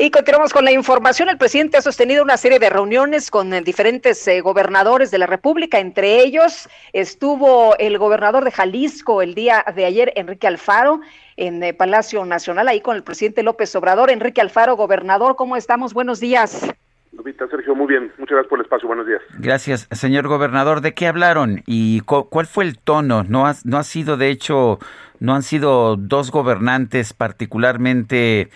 Y 0.00 0.12
continuamos 0.12 0.52
con 0.52 0.64
la 0.64 0.70
información. 0.70 1.28
El 1.28 1.38
presidente 1.38 1.76
ha 1.76 1.82
sostenido 1.82 2.22
una 2.22 2.36
serie 2.36 2.60
de 2.60 2.70
reuniones 2.70 3.32
con 3.32 3.52
eh, 3.52 3.62
diferentes 3.62 4.28
eh, 4.28 4.40
gobernadores 4.40 5.10
de 5.10 5.18
la 5.18 5.26
República. 5.26 5.80
Entre 5.80 6.20
ellos 6.20 6.68
estuvo 6.92 7.76
el 7.78 7.98
gobernador 7.98 8.44
de 8.44 8.52
Jalisco 8.52 9.22
el 9.22 9.34
día 9.34 9.64
de 9.74 9.84
ayer, 9.86 10.12
Enrique 10.14 10.46
Alfaro, 10.46 11.00
en 11.36 11.60
eh, 11.64 11.74
Palacio 11.74 12.24
Nacional, 12.24 12.68
ahí 12.68 12.80
con 12.80 12.94
el 12.94 13.02
presidente 13.02 13.42
López 13.42 13.74
Obrador. 13.74 14.10
Enrique 14.10 14.40
Alfaro, 14.40 14.76
gobernador, 14.76 15.34
¿cómo 15.34 15.56
estamos? 15.56 15.92
Buenos 15.94 16.20
días. 16.20 16.72
Lupita, 17.10 17.48
Sergio, 17.48 17.74
muy 17.74 17.88
bien. 17.88 18.12
Muchas 18.18 18.36
gracias 18.36 18.50
por 18.50 18.60
el 18.60 18.66
espacio. 18.66 18.86
Buenos 18.86 19.04
días. 19.04 19.20
Gracias, 19.40 19.88
señor 19.90 20.28
gobernador. 20.28 20.80
¿De 20.80 20.94
qué 20.94 21.08
hablaron 21.08 21.64
y 21.66 22.02
cuál 22.02 22.46
fue 22.46 22.62
el 22.62 22.78
tono? 22.78 23.24
No 23.24 23.48
ha, 23.48 23.56
no 23.64 23.78
ha 23.78 23.82
sido, 23.82 24.16
de 24.16 24.30
hecho, 24.30 24.78
no 25.18 25.34
han 25.34 25.42
sido 25.42 25.96
dos 25.96 26.30
gobernantes 26.30 27.14
particularmente 27.14 28.48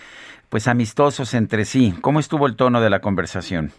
pues 0.53 0.67
amistosos 0.67 1.33
entre 1.33 1.65
sí. 1.65 1.95
¿Cómo 2.01 2.19
estuvo 2.19 2.45
el 2.45 2.55
tono 2.55 2.79
de 2.79 2.91
la 2.91 2.99
conversación? 2.99 3.71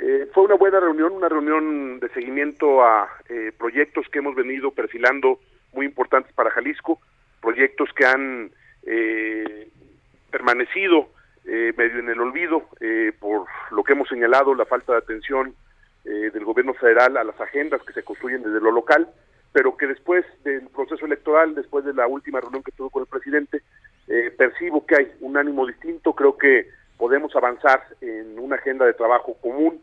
Eh, 0.00 0.28
fue 0.34 0.42
una 0.42 0.56
buena 0.56 0.80
reunión, 0.80 1.12
una 1.12 1.28
reunión 1.28 2.00
de 2.00 2.08
seguimiento 2.08 2.82
a 2.82 3.08
eh, 3.28 3.52
proyectos 3.56 4.04
que 4.10 4.18
hemos 4.18 4.34
venido 4.34 4.72
perfilando 4.72 5.38
muy 5.72 5.86
importantes 5.86 6.32
para 6.32 6.50
Jalisco, 6.50 6.98
proyectos 7.40 7.88
que 7.94 8.04
han 8.04 8.50
eh, 8.84 9.68
permanecido 10.32 11.08
medio 11.44 12.00
en 12.00 12.08
el 12.08 12.20
olvido 12.20 12.68
por 13.20 13.46
lo 13.70 13.84
que 13.84 13.92
hemos 13.92 14.08
señalado, 14.08 14.56
la 14.56 14.64
falta 14.64 14.90
de 14.90 14.98
atención 14.98 15.54
del 16.02 16.44
gobierno 16.44 16.74
federal 16.74 17.16
a 17.16 17.22
las 17.22 17.40
agendas 17.40 17.80
que 17.84 17.92
se 17.92 18.02
construyen 18.02 18.42
desde 18.42 18.60
lo 18.60 18.72
local, 18.72 19.08
pero 19.52 19.76
que 19.76 19.86
después 19.86 20.26
del 20.42 20.66
proceso 20.66 21.06
electoral, 21.06 21.54
después 21.54 21.84
de 21.84 21.94
la 21.94 22.08
última 22.08 22.40
reunión 22.40 22.64
que 22.64 22.72
tuvo 22.72 22.90
con 22.90 23.02
el 23.02 23.06
presidente, 23.06 23.62
eh, 24.08 24.32
percibo 24.36 24.86
que 24.86 24.96
hay 24.96 25.12
un 25.20 25.36
ánimo 25.36 25.66
distinto, 25.66 26.12
creo 26.12 26.36
que 26.36 26.68
podemos 26.96 27.34
avanzar 27.34 27.82
en 28.00 28.38
una 28.38 28.56
agenda 28.56 28.86
de 28.86 28.94
trabajo 28.94 29.34
común, 29.40 29.80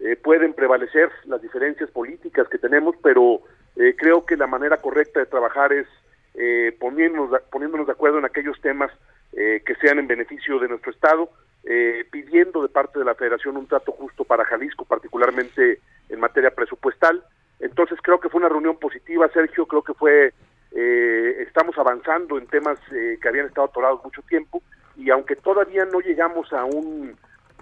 eh, 0.00 0.16
pueden 0.16 0.54
prevalecer 0.54 1.10
las 1.24 1.42
diferencias 1.42 1.90
políticas 1.90 2.48
que 2.48 2.58
tenemos, 2.58 2.96
pero 3.02 3.40
eh, 3.76 3.94
creo 3.96 4.24
que 4.24 4.36
la 4.36 4.46
manera 4.46 4.78
correcta 4.78 5.20
de 5.20 5.26
trabajar 5.26 5.72
es 5.72 5.86
poniéndonos, 6.78 7.40
poniéndonos 7.50 7.86
de 7.86 7.94
acuerdo 7.94 8.18
en 8.18 8.26
aquellos 8.26 8.60
temas 8.60 8.92
que 9.32 9.74
sean 9.80 9.98
en 9.98 10.06
beneficio 10.06 10.58
de 10.58 10.68
nuestro 10.68 10.92
Estado, 10.92 11.30
pidiendo 12.10 12.60
de 12.60 12.68
parte 12.68 12.98
de 12.98 13.06
la 13.06 13.14
Federación 13.14 13.56
un 13.56 13.66
trato 13.66 13.92
justo 13.92 14.22
para 14.22 14.44
Jalisco, 14.44 14.84
particularmente 14.84 15.80
en 16.10 16.20
materia 16.20 16.50
presupuestal. 16.50 17.24
Entonces 17.58 17.98
creo 18.02 18.20
que 18.20 18.28
fue 18.28 18.40
una 18.40 18.50
reunión 18.50 18.76
positiva, 18.76 19.30
Sergio, 19.32 19.64
creo 19.64 19.82
que 19.82 19.94
fue 19.94 20.34
eh, 20.78 21.42
estamos 21.48 21.76
avanzando 21.78 22.36
en 22.36 22.46
temas 22.48 22.78
eh, 22.92 23.18
que 23.20 23.28
habían 23.28 23.46
estado 23.46 23.66
atorados 23.66 24.04
mucho 24.04 24.20
tiempo 24.28 24.62
y 24.94 25.08
aunque 25.08 25.34
todavía 25.34 25.86
no 25.86 26.00
llegamos 26.00 26.52
a 26.52 26.66
un 26.66 27.16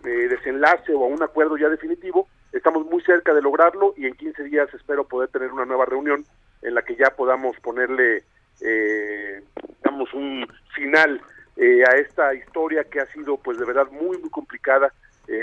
eh, 0.05 0.09
desenlace 0.09 0.93
o 0.93 1.05
a 1.05 1.07
un 1.07 1.23
acuerdo 1.23 1.57
ya 1.57 1.69
definitivo, 1.69 2.27
estamos 2.53 2.85
muy 2.87 3.01
cerca 3.03 3.33
de 3.33 3.41
lograrlo 3.41 3.95
y 3.97 4.07
en 4.07 4.15
15 4.15 4.43
días 4.43 4.69
espero 4.75 5.05
poder 5.05 5.29
tener 5.29 5.53
una 5.53 5.65
nueva 5.65 5.85
reunión 5.85 6.25
en 6.63 6.75
la 6.75 6.83
que 6.83 6.97
ya 6.97 7.11
podamos 7.11 7.57
ponerle, 7.61 8.25
eh, 8.61 9.45
digamos, 9.85 10.13
un 10.13 10.45
final 10.75 11.21
a 11.57 11.97
esta 11.97 12.35
historia 12.35 12.83
que 12.83 12.99
ha 12.99 13.07
sido, 13.07 13.37
pues, 13.37 13.59
de 13.59 13.65
verdad 13.65 13.87
muy, 13.93 14.19
muy 14.19 14.29
complicada 14.29 14.93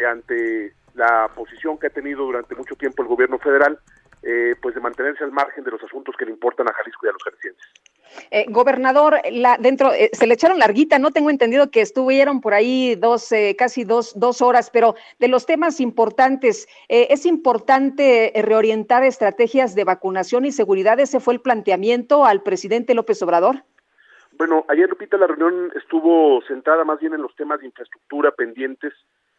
ante 0.09 0.73
la 0.93 1.29
posición 1.33 1.77
que 1.77 1.87
ha 1.87 1.89
tenido 1.89 2.25
durante 2.25 2.53
mucho 2.53 2.75
tiempo 2.75 3.01
el 3.01 3.07
gobierno 3.07 3.39
federal 3.39 3.79
eh, 4.23 4.55
pues 4.61 4.75
de 4.75 4.81
mantenerse 4.81 5.23
al 5.23 5.31
margen 5.31 5.63
de 5.63 5.71
los 5.71 5.83
asuntos 5.83 6.15
que 6.15 6.25
le 6.25 6.31
importan 6.31 6.67
a 6.69 6.73
Jalisco 6.73 7.05
y 7.05 7.09
a 7.09 7.13
los 7.13 7.23
jaliscienses. 7.23 7.71
Eh, 8.29 8.45
gobernador, 8.49 9.19
la, 9.31 9.57
dentro 9.57 9.91
eh, 9.93 10.09
se 10.13 10.27
le 10.27 10.35
echaron 10.35 10.59
larguita, 10.59 10.99
no 10.99 11.11
tengo 11.11 11.29
entendido 11.29 11.71
que 11.71 11.81
estuvieron 11.81 12.39
por 12.39 12.53
ahí 12.53 12.95
dos, 12.95 13.33
casi 13.57 13.83
dos, 13.83 14.13
dos 14.19 14.41
horas, 14.41 14.69
pero 14.69 14.95
de 15.19 15.27
los 15.27 15.45
temas 15.45 15.79
importantes, 15.79 16.67
es 16.87 17.25
importante 17.25 18.31
reorientar 18.35 19.03
estrategias 19.03 19.73
de 19.73 19.85
vacunación 19.85 20.45
y 20.45 20.51
seguridad. 20.51 20.99
Ese 20.99 21.19
fue 21.19 21.33
el 21.33 21.41
planteamiento 21.41 22.25
al 22.25 22.43
presidente 22.43 22.93
López 22.93 23.21
Obrador. 23.23 23.63
Bueno, 24.37 24.65
ayer 24.69 24.89
Lupita 24.89 25.17
la 25.17 25.27
reunión 25.27 25.71
estuvo 25.75 26.41
centrada 26.47 26.83
más 26.83 26.99
bien 26.99 27.13
en 27.13 27.21
los 27.21 27.35
temas 27.35 27.59
de 27.59 27.67
infraestructura 27.67 28.31
pendientes, 28.31 28.93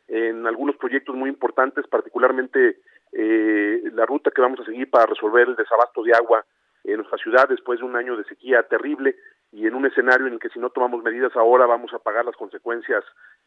en 0.09 0.47
algunos 0.47 0.77
proyectos 0.77 1.15
muy 1.15 1.29
importantes, 1.31 1.87
particularmente 1.87 2.79
eh, 3.13 3.83
la 3.93 4.07
ruta 4.07 4.31
que 4.31 4.41
vamos 4.41 4.61
a 4.61 4.65
seguir 4.65 4.89
para 4.91 5.07
resolver 5.07 5.49
el 5.49 5.57
desabasto 5.57 6.03
de 6.03 6.13
agua 6.15 6.45
en 6.85 6.97
nuestra 6.97 7.19
ciudad 7.19 7.49
después 7.49 7.79
de 7.79 7.87
un 7.87 7.97
año 7.97 8.17
de 8.17 8.25
sequía 8.25 8.63
terrible 8.65 9.17
y 9.53 9.67
en 9.67 9.75
un 9.75 9.87
escenario 9.87 10.27
en 10.27 10.35
el 10.35 10.39
que 10.39 10.49
si 10.49 10.59
no 10.59 10.71
tomamos 10.71 11.03
medidas 11.03 11.37
ahora 11.37 11.67
vamos 11.67 11.93
a 11.93 11.99
pagar 11.99 12.25
las 12.25 12.37
consecuencias 12.37 13.05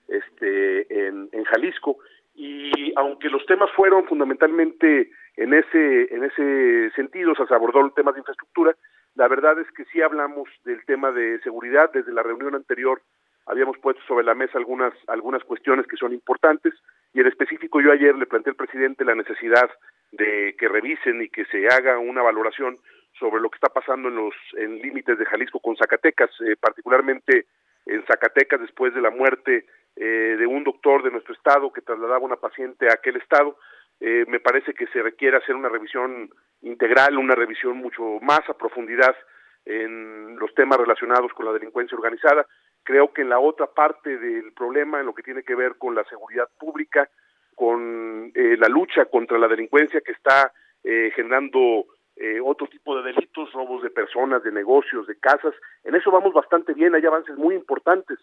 este, 0.08 1.08
en, 1.08 1.30
en 1.32 1.44
Jalisco. 1.46 1.98
Y 2.36 2.94
aunque 2.96 3.30
los 3.30 3.46
temas 3.46 3.72
fueron 3.72 4.06
fundamentalmente 4.06 5.10
en 5.38 5.54
ese 5.54 6.14
en 6.14 6.24
ese 6.24 6.92
sentido, 6.92 7.32
o 7.32 7.36
sea, 7.36 7.48
se 7.48 7.56
abordó 7.56 7.82
el 7.82 7.94
tema 7.94 8.12
de 8.12 8.20
infraestructura, 8.20 8.76
la 9.16 9.28
verdad 9.28 9.58
es 9.60 9.72
que 9.72 9.86
sí 9.86 10.02
hablamos 10.02 10.48
del 10.64 10.84
tema 10.86 11.12
de 11.12 11.40
seguridad. 11.42 11.92
Desde 11.94 12.14
la 12.14 12.24
reunión 12.24 12.54
anterior 12.54 13.02
habíamos 13.46 13.78
puesto 13.78 14.02
sobre 14.04 14.26
la 14.26 14.36
mesa 14.36 14.58
algunas 14.58 14.94
algunas 15.08 15.44
cuestiones 15.44 15.88
que 15.88 15.98
son 15.98 16.14
importantes 16.14 16.74
y 17.16 17.22
en 17.22 17.28
específico 17.28 17.80
yo 17.80 17.94
ayer 17.94 18.14
le 18.14 18.26
planteé 18.26 18.52
al 18.52 18.58
presidente 18.58 19.06
la 19.06 19.16
necesidad 19.16 19.70
de 20.12 20.54
que 20.60 20.68
revisen 20.68 21.22
y 21.22 21.30
que 21.30 21.46
se 21.46 21.66
haga 21.68 21.98
una 21.98 22.22
valoración 22.22 22.76
sobre 23.18 23.42
lo 23.42 23.50
que 23.50 23.56
está 23.56 23.70
pasando 23.70 24.10
en 24.10 24.16
los 24.16 24.34
en 24.58 24.80
límites 24.80 25.18
de 25.18 25.26
Jalisco 25.26 25.62
con 25.62 25.78
Zacatecas, 25.78 26.30
eh, 26.42 26.58
particularmente 26.60 27.46
en 27.86 28.06
Zacatecas 28.06 28.60
después 28.60 28.94
de 28.94 29.00
la 29.00 29.12
muerte 29.12 29.66
eh, 29.96 30.36
de 30.38 30.46
un 30.46 30.66
doctor 30.66 31.04
de 31.04 31.12
nuestro 31.12 31.34
estado 31.34 31.72
que 31.72 31.82
trasladaba 31.82 32.20
una 32.20 32.36
paciente 32.36 32.90
a 32.90 32.96
aquel 32.96 33.16
estado. 33.16 33.58
Eh, 34.02 34.26
me 34.28 34.42
parece 34.42 34.74
que 34.74 34.88
se 34.88 35.02
requiere 35.02 35.38
hacer 35.38 35.56
una 35.56 35.70
revisión 35.70 36.30
integral, 36.64 37.18
una 37.18 37.34
revisión 37.34 37.78
mucho 37.78 38.20
más 38.22 38.42
a 38.50 38.58
profundidad 38.58 39.16
en 39.64 40.38
los 40.38 40.54
temas 40.54 40.80
relacionados 40.80 41.32
con 41.32 41.46
la 41.46 41.54
delincuencia 41.54 41.96
organizada. 41.96 42.46
Creo 42.86 43.12
que 43.12 43.24
en 43.24 43.30
la 43.30 43.40
otra 43.40 43.66
parte 43.66 44.20
del 44.20 44.54
problema, 44.54 45.00
en 45.00 45.08
lo 45.08 45.16
que 45.16 45.24
tiene 45.24 45.42
que 45.42 45.56
ver 45.56 45.76
con 45.80 45.96
la 45.96 46.04
seguridad 46.04 46.48
pública, 46.60 47.10
con 47.56 48.32
eh, 48.36 48.56
la 48.60 48.68
lucha 48.68 49.06
contra 49.06 49.40
la 49.40 49.48
delincuencia 49.48 50.02
que 50.02 50.12
está 50.12 50.54
eh, 50.84 51.12
generando 51.16 51.86
eh, 52.16 52.40
otro 52.40 52.68
tipo 52.68 52.96
de 52.96 53.12
delitos, 53.12 53.52
robos 53.54 53.82
de 53.82 53.90
personas, 53.90 54.44
de 54.44 54.52
negocios, 54.52 55.08
de 55.08 55.18
casas, 55.18 55.56
en 55.84 55.96
eso 55.96 56.12
vamos 56.12 56.32
bastante 56.32 56.74
bien, 56.74 56.94
hay 56.94 57.04
avances 57.04 57.36
muy 57.38 57.56
importantes, 57.56 58.20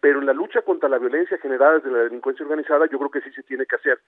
pero 0.00 0.20
en 0.20 0.26
la 0.26 0.32
lucha 0.32 0.62
contra 0.62 0.88
la 0.88 0.98
violencia 0.98 1.36
generada 1.38 1.74
desde 1.74 1.90
la 1.90 2.04
delincuencia 2.04 2.44
organizada 2.44 2.86
yo 2.86 2.98
creo 2.98 3.10
que 3.10 3.22
sí 3.22 3.32
se 3.32 3.42
tiene 3.42 3.66
que 3.66 3.76
hacer 3.76 3.98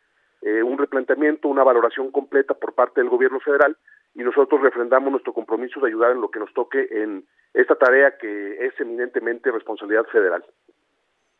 un 0.42 0.78
replanteamiento, 0.78 1.48
una 1.48 1.64
valoración 1.64 2.12
completa 2.12 2.54
por 2.54 2.72
parte 2.74 3.00
del 3.00 3.10
gobierno 3.10 3.40
federal 3.40 3.76
y 4.16 4.22
nosotros 4.22 4.62
refrendamos 4.62 5.10
nuestro 5.10 5.34
compromiso 5.34 5.78
de 5.80 5.88
ayudar 5.88 6.12
en 6.12 6.22
lo 6.22 6.30
que 6.30 6.38
nos 6.38 6.52
toque 6.54 6.88
en 6.90 7.24
esta 7.52 7.74
tarea 7.74 8.16
que 8.18 8.66
es 8.66 8.72
eminentemente 8.80 9.52
responsabilidad 9.52 10.04
federal. 10.06 10.42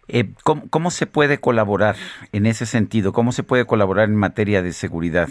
Eh, 0.09 0.25
¿cómo, 0.45 0.63
¿Cómo 0.71 0.91
se 0.91 1.07
puede 1.07 1.41
colaborar 1.41 1.97
en 2.33 2.47
ese 2.47 2.67
sentido? 2.67 3.13
¿Cómo 3.13 3.33
se 3.33 3.43
puede 3.43 3.67
colaborar 3.67 4.09
en 4.09 4.17
materia 4.17 4.63
de 4.63 4.73
seguridad? 4.73 5.29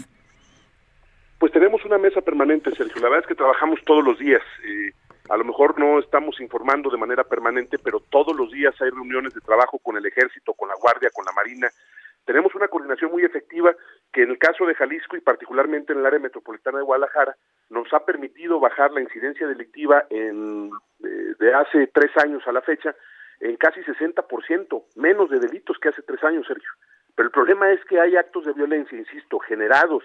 Pues 1.38 1.52
tenemos 1.52 1.84
una 1.84 1.98
mesa 1.98 2.20
permanente, 2.20 2.74
Sergio. 2.74 3.00
La 3.00 3.08
verdad 3.08 3.24
es 3.24 3.28
que 3.28 3.34
trabajamos 3.34 3.78
todos 3.84 4.04
los 4.04 4.18
días. 4.18 4.42
Eh, 4.64 4.90
a 5.28 5.36
lo 5.36 5.44
mejor 5.44 5.78
no 5.78 6.00
estamos 6.00 6.40
informando 6.40 6.90
de 6.90 6.98
manera 6.98 7.24
permanente, 7.24 7.78
pero 7.78 8.00
todos 8.00 8.34
los 8.34 8.50
días 8.50 8.74
hay 8.80 8.90
reuniones 8.90 9.34
de 9.34 9.40
trabajo 9.40 9.78
con 9.78 9.96
el 9.96 10.04
ejército, 10.04 10.52
con 10.54 10.68
la 10.68 10.74
guardia, 10.80 11.10
con 11.12 11.24
la 11.24 11.32
marina. 11.32 11.68
Tenemos 12.24 12.54
una 12.56 12.66
coordinación 12.68 13.12
muy 13.12 13.24
efectiva 13.24 13.72
que 14.16 14.22
en 14.22 14.30
el 14.30 14.38
caso 14.38 14.64
de 14.64 14.74
Jalisco 14.74 15.14
y 15.14 15.20
particularmente 15.20 15.92
en 15.92 15.98
el 15.98 16.06
área 16.06 16.18
metropolitana 16.18 16.78
de 16.78 16.84
Guadalajara 16.84 17.36
nos 17.68 17.92
ha 17.92 18.02
permitido 18.06 18.58
bajar 18.58 18.90
la 18.90 19.02
incidencia 19.02 19.46
delictiva 19.46 20.06
en, 20.08 20.70
eh, 21.04 21.34
de 21.38 21.54
hace 21.54 21.86
tres 21.88 22.10
años 22.24 22.42
a 22.46 22.52
la 22.52 22.62
fecha 22.62 22.96
en 23.40 23.58
casi 23.58 23.80
60%, 23.80 24.84
menos 24.94 25.28
de 25.28 25.38
delitos 25.38 25.78
que 25.78 25.90
hace 25.90 26.00
tres 26.00 26.24
años, 26.24 26.46
Sergio. 26.46 26.70
Pero 27.14 27.26
el 27.26 27.30
problema 27.30 27.70
es 27.70 27.84
que 27.84 28.00
hay 28.00 28.16
actos 28.16 28.46
de 28.46 28.54
violencia, 28.54 28.96
insisto, 28.96 29.38
generados 29.38 30.02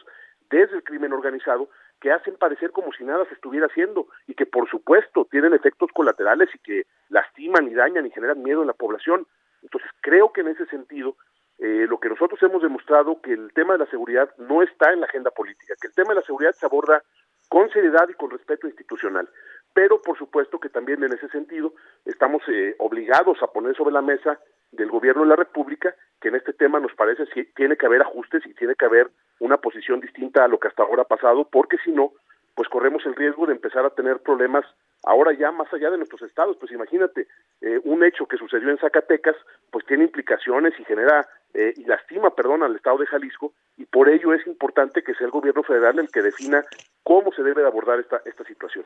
desde 0.50 0.76
el 0.76 0.84
crimen 0.84 1.14
organizado 1.14 1.70
que 2.02 2.12
hacen 2.12 2.36
parecer 2.36 2.72
como 2.72 2.92
si 2.92 3.06
nada 3.06 3.24
se 3.30 3.36
estuviera 3.36 3.68
haciendo 3.68 4.08
y 4.28 4.34
que 4.34 4.46
por 4.46 4.70
supuesto 4.70 5.26
tienen 5.32 5.54
efectos 5.54 5.90
colaterales 5.94 6.50
y 6.54 6.60
que 6.60 6.84
lastiman 7.08 7.70
y 7.70 7.76
dañan 7.76 8.06
y 8.06 8.12
generan 8.12 8.44
miedo 8.44 8.60
en 8.60 8.68
la 8.68 8.74
población. 8.74 9.26
Entonces 9.64 9.90
creo 10.02 10.34
que 10.34 10.42
en 10.42 10.50
ese 10.50 10.66
sentido 10.66 11.16
eh, 11.62 11.86
lo 11.88 12.00
que 12.00 12.10
nosotros 12.10 12.42
hemos 12.42 12.64
demostrado 12.64 13.22
que 13.22 13.34
el 13.34 13.54
tema 13.54 13.74
de 13.74 13.80
la 13.80 13.86
seguridad 13.86 14.34
no 14.38 14.64
está 14.64 14.92
en 14.92 15.00
la 15.00 15.06
agenda 15.06 15.30
política, 15.30 15.76
que 15.80 15.88
el 15.90 15.94
tema 15.94 16.10
de 16.10 16.20
la 16.20 16.26
seguridad 16.26 16.54
se 16.54 16.66
aborda 16.66 17.04
con 17.50 17.70
seriedad 17.70 18.10
y 18.10 18.16
con 18.16 18.32
respeto 18.32 18.66
institucional. 18.66 19.30
Pero 19.72 20.02
por 20.02 20.18
supuesto 20.18 20.60
que 20.60 20.70
también 20.70 21.04
en 21.04 21.14
ese 21.14 21.30
sentido 21.30 21.74
estamos 22.06 22.42
eh, 22.48 22.76
obligados 22.80 23.44
a 23.44 23.48
poner 23.48 23.76
sobre 23.76 23.94
la 23.94 24.02
mesa 24.02 24.40
del 24.72 24.90
gobierno 24.90 25.22
de 25.22 25.30
la 25.30 25.36
República 25.36 25.96
que 26.20 26.30
en 26.30 26.36
este 26.36 26.54
tema 26.54 26.80
nos 26.80 26.96
parece 26.96 27.26
que 27.28 27.46
tiene 27.56 27.78
que 27.78 27.86
haber 27.86 28.02
ajustes 28.02 28.44
y 28.48 28.56
tiene 28.56 28.74
que 28.74 28.86
haber 28.86 29.12
una 29.40 29.58
posición 29.58 30.00
distinta 30.00 30.44
a 30.44 30.48
lo 30.48 30.60
que 30.60 30.68
hasta 30.68 30.82
ahora 30.82 31.04
ha 31.04 31.08
pasado, 31.08 31.48
porque 31.52 31.78
si 31.84 31.92
no, 31.92 32.14
pues 32.56 32.70
corremos 32.70 33.06
el 33.06 33.16
riesgo 33.16 33.46
de 33.46 33.54
empezar 33.54 33.86
a 33.86 33.92
tener 33.92 34.20
problemas 34.20 34.66
ahora 35.04 35.34
ya 35.34 35.52
más 35.52 35.72
allá 35.74 35.90
de 35.90 35.98
nuestros 35.98 36.22
estados. 36.24 36.58
Pues 36.58 36.72
imagínate, 36.72 37.28
eh, 37.62 37.80
un 37.84 38.04
hecho 38.04 38.26
que 38.26 38.38
sucedió 38.38 38.70
en 38.70 38.78
Zacatecas, 38.78 39.36
pues 39.72 39.86
tiene 39.86 40.04
implicaciones 40.06 40.74
y 40.80 40.86
genera 40.86 41.28
eh, 41.54 41.74
y 41.76 41.84
lastima, 41.86 42.34
perdón, 42.34 42.64
al 42.64 42.76
estado 42.76 42.98
de 43.00 43.08
Jalisco, 43.08 43.54
y 43.78 43.86
por 43.86 44.08
ello 44.10 44.34
es 44.34 44.46
importante 44.48 45.04
que 45.04 45.14
sea 45.16 45.26
el 45.26 45.32
gobierno 45.32 45.64
federal 45.64 46.00
el 46.00 46.10
que 46.10 46.22
defina 46.22 46.64
cómo 47.04 47.32
se 47.34 47.44
debe 47.44 47.62
de 47.62 47.68
abordar 47.68 48.00
esta, 48.00 48.22
esta 48.26 48.44
situación. 48.46 48.86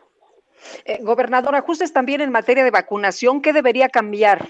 Eh, 0.85 0.99
gobernador, 1.03 1.55
ajustes 1.55 1.93
también 1.93 2.21
en 2.21 2.31
materia 2.31 2.63
de 2.63 2.71
vacunación, 2.71 3.41
¿qué 3.41 3.53
debería 3.53 3.89
cambiar? 3.89 4.49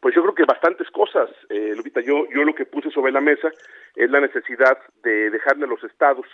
Pues 0.00 0.14
yo 0.14 0.22
creo 0.22 0.34
que 0.34 0.44
bastantes 0.44 0.88
cosas, 0.90 1.28
eh, 1.48 1.72
Lupita. 1.76 2.00
Yo, 2.00 2.28
yo 2.30 2.44
lo 2.44 2.54
que 2.54 2.66
puse 2.66 2.90
sobre 2.90 3.10
la 3.10 3.20
mesa 3.20 3.50
es 3.96 4.10
la 4.10 4.20
necesidad 4.20 4.78
de 5.02 5.30
dejarle 5.30 5.64
a 5.64 5.68
los 5.68 5.82
estados 5.82 6.26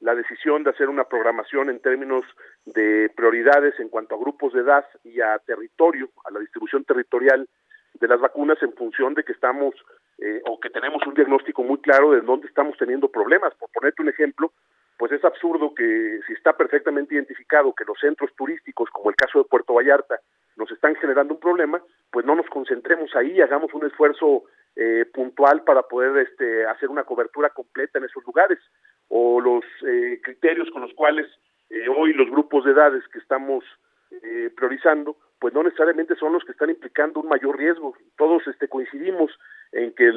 la 0.00 0.14
decisión 0.14 0.64
de 0.64 0.70
hacer 0.70 0.88
una 0.88 1.04
programación 1.04 1.68
en 1.70 1.80
términos 1.80 2.24
de 2.64 3.10
prioridades 3.14 3.78
en 3.78 3.88
cuanto 3.88 4.14
a 4.14 4.18
grupos 4.18 4.52
de 4.52 4.60
edad 4.60 4.84
y 5.04 5.20
a 5.20 5.38
territorio, 5.38 6.08
a 6.24 6.30
la 6.30 6.40
distribución 6.40 6.84
territorial 6.84 7.46
de 7.94 8.08
las 8.08 8.20
vacunas 8.20 8.62
en 8.62 8.72
función 8.72 9.14
de 9.14 9.24
que 9.24 9.32
estamos 9.32 9.74
eh, 10.18 10.40
o 10.46 10.58
que 10.58 10.70
tenemos 10.70 11.06
un 11.06 11.14
diagnóstico 11.14 11.62
muy 11.62 11.78
claro 11.78 12.12
de 12.12 12.22
dónde 12.22 12.46
estamos 12.46 12.76
teniendo 12.78 13.08
problemas. 13.08 13.54
Por 13.54 13.70
ponerte 13.70 14.02
un 14.02 14.08
ejemplo, 14.08 14.52
pues 14.96 15.12
es 15.12 15.24
absurdo 15.24 15.74
que 15.74 16.20
si 16.26 16.32
está 16.32 16.54
perfectamente 16.54 17.14
identificado 17.14 17.74
que 17.74 17.84
los 17.84 17.98
centros 17.98 18.30
turísticos, 18.36 18.90
como 18.90 19.10
el 19.10 19.16
caso 19.16 19.38
de 19.38 19.48
Puerto 19.48 19.74
Vallarta, 19.74 20.20
nos 20.56 20.70
están 20.70 20.94
generando 20.96 21.34
un 21.34 21.40
problema, 21.40 21.82
pues 22.10 22.26
no 22.26 22.34
nos 22.34 22.46
concentremos 22.48 23.14
ahí 23.16 23.32
y 23.32 23.40
hagamos 23.40 23.72
un 23.72 23.86
esfuerzo 23.86 24.44
eh, 24.76 25.04
puntual 25.12 25.64
para 25.64 25.82
poder 25.82 26.16
este, 26.18 26.66
hacer 26.66 26.90
una 26.90 27.04
cobertura 27.04 27.50
completa 27.50 27.98
en 27.98 28.04
esos 28.04 28.24
lugares. 28.24 28.58
O 29.10 29.40
los 29.40 29.64
eh, 29.86 30.20
criterios 30.22 30.70
con 30.70 30.82
los 30.82 30.94
cuales 30.94 31.26
eh, 31.68 31.88
hoy 31.88 32.14
los 32.14 32.30
grupos 32.30 32.64
de 32.64 32.72
edades 32.72 33.06
que 33.12 33.18
estamos 33.18 33.64
priorizando, 34.56 35.16
pues 35.38 35.54
no 35.54 35.62
necesariamente 35.62 36.16
son 36.16 36.32
los 36.32 36.44
que 36.44 36.50
están 36.50 36.68
implicando 36.68 37.20
un 37.20 37.28
mayor 37.28 37.56
riesgo. 37.56 37.94
Todos 38.18 38.44
este, 38.48 38.66
coincidimos 38.66 39.30
en 39.70 39.92
que 39.94 40.10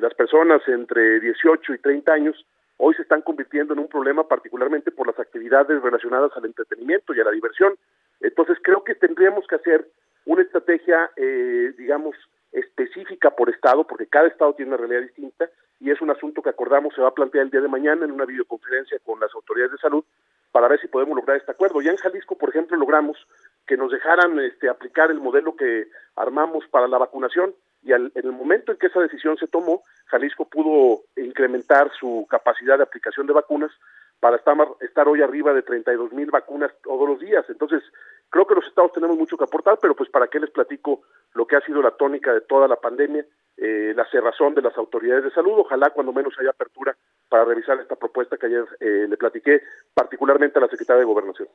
las 0.00 0.14
personas 0.14 0.62
entre 0.68 1.18
18 1.18 1.74
y 1.74 1.78
30 1.78 2.12
años 2.12 2.46
hoy 2.84 2.94
se 2.94 3.02
están 3.02 3.22
convirtiendo 3.22 3.74
en 3.74 3.80
un 3.80 3.88
problema 3.88 4.26
particularmente 4.26 4.90
por 4.90 5.06
las 5.06 5.18
actividades 5.18 5.82
relacionadas 5.82 6.32
al 6.36 6.46
entretenimiento 6.46 7.14
y 7.14 7.20
a 7.20 7.24
la 7.24 7.30
diversión. 7.30 7.74
Entonces 8.20 8.58
creo 8.62 8.82
que 8.84 8.94
tendríamos 8.94 9.46
que 9.46 9.56
hacer 9.56 9.86
una 10.24 10.42
estrategia, 10.42 11.10
eh, 11.16 11.72
digamos, 11.78 12.16
específica 12.52 13.30
por 13.30 13.50
estado, 13.50 13.86
porque 13.86 14.06
cada 14.06 14.28
estado 14.28 14.54
tiene 14.54 14.70
una 14.70 14.78
realidad 14.78 15.02
distinta 15.02 15.48
y 15.82 15.90
es 15.90 16.00
un 16.00 16.10
asunto 16.10 16.42
que 16.42 16.50
acordamos 16.50 16.94
se 16.94 17.00
va 17.00 17.08
a 17.08 17.14
plantear 17.14 17.44
el 17.44 17.50
día 17.50 17.60
de 17.60 17.66
mañana 17.66 18.04
en 18.04 18.12
una 18.12 18.24
videoconferencia 18.24 19.00
con 19.04 19.18
las 19.18 19.34
autoridades 19.34 19.72
de 19.72 19.78
salud 19.78 20.04
para 20.52 20.68
ver 20.68 20.80
si 20.80 20.86
podemos 20.86 21.16
lograr 21.16 21.36
este 21.36 21.50
acuerdo. 21.50 21.82
Ya 21.82 21.90
en 21.90 21.96
Jalisco, 21.96 22.38
por 22.38 22.50
ejemplo, 22.50 22.76
logramos 22.76 23.18
que 23.66 23.76
nos 23.76 23.90
dejaran 23.90 24.38
este, 24.38 24.68
aplicar 24.68 25.10
el 25.10 25.18
modelo 25.18 25.56
que 25.56 25.88
armamos 26.14 26.64
para 26.68 26.86
la 26.86 26.98
vacunación 26.98 27.52
y 27.82 27.92
en 27.92 28.12
el 28.14 28.30
momento 28.30 28.70
en 28.70 28.78
que 28.78 28.86
esa 28.86 29.00
decisión 29.00 29.36
se 29.38 29.48
tomó, 29.48 29.82
Jalisco 30.06 30.48
pudo 30.48 31.02
incrementar 31.16 31.90
su 31.98 32.28
capacidad 32.30 32.76
de 32.76 32.84
aplicación 32.84 33.26
de 33.26 33.32
vacunas 33.32 33.72
para 34.20 34.36
estar, 34.36 34.56
estar 34.82 35.08
hoy 35.08 35.20
arriba 35.20 35.52
de 35.52 35.62
32 35.62 36.12
mil 36.12 36.30
vacunas 36.30 36.70
todos 36.84 37.08
los 37.08 37.18
días. 37.18 37.44
Entonces, 37.48 37.82
creo 38.30 38.46
que 38.46 38.54
los 38.54 38.66
estados 38.68 38.92
tenemos 38.92 39.16
mucho 39.16 39.36
que 39.36 39.42
aportar, 39.42 39.78
pero 39.82 39.96
pues 39.96 40.08
para 40.10 40.28
qué 40.28 40.38
les 40.38 40.50
platico 40.50 41.02
lo 41.34 41.44
que 41.44 41.56
ha 41.56 41.60
sido 41.62 41.82
la 41.82 41.90
tónica 41.90 42.32
de 42.32 42.42
toda 42.42 42.68
la 42.68 42.76
pandemia, 42.76 43.26
eh, 43.56 43.92
la 43.94 44.04
cerrazón 44.10 44.54
de 44.54 44.62
las 44.62 44.76
autoridades 44.76 45.24
de 45.24 45.30
salud, 45.30 45.52
ojalá 45.58 45.90
cuando 45.90 46.12
menos 46.12 46.34
haya 46.38 46.50
apertura 46.50 46.96
para 47.28 47.44
revisar 47.44 47.78
esta 47.80 47.96
propuesta 47.96 48.36
que 48.36 48.46
ayer 48.46 48.64
eh, 48.80 49.06
le 49.08 49.16
platiqué, 49.16 49.62
particularmente 49.94 50.58
a 50.58 50.62
la 50.62 50.68
secretaria 50.68 51.00
de 51.00 51.06
Gobernación. 51.06 51.48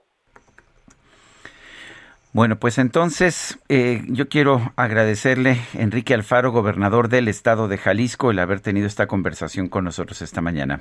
Bueno, 2.33 2.57
pues 2.57 2.77
entonces 2.77 3.57
eh, 3.67 4.01
yo 4.07 4.29
quiero 4.29 4.61
agradecerle, 4.75 5.57
Enrique 5.73 6.13
Alfaro, 6.13 6.51
gobernador 6.51 7.09
del 7.09 7.27
estado 7.27 7.67
de 7.67 7.77
Jalisco, 7.77 8.29
el 8.29 8.39
haber 8.39 8.59
tenido 8.59 8.85
esta 8.85 9.07
conversación 9.07 9.69
con 9.69 9.85
nosotros 9.85 10.21
esta 10.21 10.41
mañana. 10.41 10.79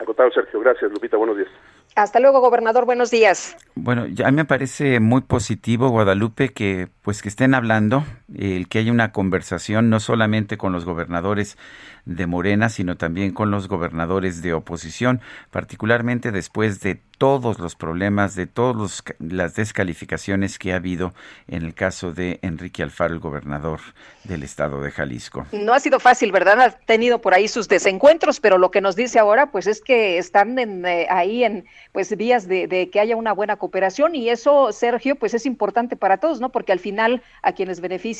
Acotado, 0.00 0.30
Sergio. 0.32 0.58
Gracias, 0.60 0.90
Lupita. 0.90 1.16
Buenos 1.16 1.36
días. 1.36 1.50
Hasta 1.96 2.20
luego, 2.20 2.40
gobernador. 2.40 2.86
Buenos 2.86 3.10
días. 3.10 3.56
Bueno, 3.74 4.06
ya 4.06 4.28
a 4.28 4.30
mí 4.30 4.36
me 4.36 4.44
parece 4.44 5.00
muy 5.00 5.20
positivo, 5.20 5.90
Guadalupe, 5.90 6.48
que 6.48 6.88
pues 7.02 7.22
que 7.22 7.28
estén 7.28 7.54
hablando, 7.54 8.04
el 8.36 8.68
que 8.68 8.78
haya 8.78 8.92
una 8.92 9.12
conversación 9.12 9.90
no 9.90 10.00
solamente 10.00 10.56
con 10.56 10.72
los 10.72 10.84
gobernadores 10.84 11.56
de 12.04 12.26
Morena, 12.26 12.68
sino 12.68 12.96
también 12.96 13.32
con 13.32 13.50
los 13.50 13.68
gobernadores 13.68 14.42
de 14.42 14.54
oposición, 14.54 15.20
particularmente 15.50 16.32
después 16.32 16.80
de 16.80 17.00
todos 17.18 17.58
los 17.58 17.76
problemas, 17.76 18.34
de 18.34 18.46
todas 18.46 19.04
las 19.18 19.54
descalificaciones 19.54 20.58
que 20.58 20.72
ha 20.72 20.76
habido 20.76 21.12
en 21.48 21.66
el 21.66 21.74
caso 21.74 22.12
de 22.12 22.38
Enrique 22.40 22.82
Alfaro, 22.82 23.12
el 23.12 23.20
gobernador 23.20 23.80
del 24.24 24.42
estado 24.42 24.80
de 24.80 24.90
Jalisco. 24.90 25.46
No 25.52 25.74
ha 25.74 25.80
sido 25.80 26.00
fácil, 26.00 26.32
¿verdad? 26.32 26.58
Ha 26.60 26.70
tenido 26.70 27.20
por 27.20 27.34
ahí 27.34 27.46
sus 27.46 27.68
desencuentros, 27.68 28.40
pero 28.40 28.56
lo 28.56 28.70
que 28.70 28.80
nos 28.80 28.96
dice 28.96 29.18
ahora, 29.18 29.50
pues 29.50 29.66
es 29.66 29.82
que 29.82 30.16
están 30.16 30.58
en, 30.58 30.86
eh, 30.86 31.06
ahí 31.10 31.44
en 31.44 31.66
pues 31.92 32.16
vías 32.16 32.48
de, 32.48 32.66
de 32.66 32.88
que 32.88 33.00
haya 33.00 33.16
una 33.16 33.34
buena 33.34 33.56
cooperación 33.56 34.14
y 34.14 34.30
eso, 34.30 34.72
Sergio, 34.72 35.16
pues 35.16 35.34
es 35.34 35.44
importante 35.44 35.96
para 35.96 36.16
todos, 36.16 36.40
¿no? 36.40 36.50
Porque 36.50 36.72
al 36.72 36.78
final 36.78 37.22
a 37.42 37.52
quienes 37.52 37.80
beneficia 37.82 38.19